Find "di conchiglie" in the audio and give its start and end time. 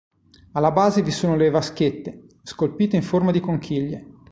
3.29-4.07